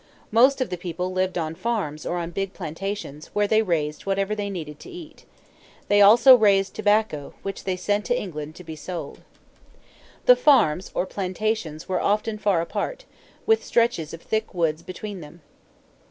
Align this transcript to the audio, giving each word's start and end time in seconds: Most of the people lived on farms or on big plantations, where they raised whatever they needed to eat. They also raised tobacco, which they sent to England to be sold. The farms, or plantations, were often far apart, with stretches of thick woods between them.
Most 0.31 0.61
of 0.61 0.71
the 0.71 0.79
people 0.79 1.11
lived 1.13 1.37
on 1.37 1.53
farms 1.53 2.07
or 2.07 2.17
on 2.17 2.31
big 2.31 2.53
plantations, 2.53 3.27
where 3.33 3.45
they 3.45 3.61
raised 3.61 4.07
whatever 4.07 4.33
they 4.33 4.49
needed 4.49 4.79
to 4.79 4.89
eat. 4.89 5.25
They 5.89 6.01
also 6.01 6.35
raised 6.35 6.73
tobacco, 6.73 7.35
which 7.43 7.65
they 7.65 7.75
sent 7.75 8.05
to 8.05 8.19
England 8.19 8.55
to 8.55 8.63
be 8.63 8.75
sold. 8.75 9.21
The 10.25 10.35
farms, 10.35 10.89
or 10.95 11.05
plantations, 11.05 11.87
were 11.87 12.01
often 12.01 12.39
far 12.39 12.61
apart, 12.61 13.05
with 13.45 13.63
stretches 13.63 14.11
of 14.11 14.23
thick 14.23 14.55
woods 14.55 14.81
between 14.81 15.21
them. 15.21 15.41